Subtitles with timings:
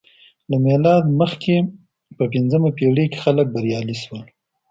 [0.49, 1.55] له میلاده مخکې
[2.17, 4.21] په پنځمه پېړۍ کې خلک بریالي شول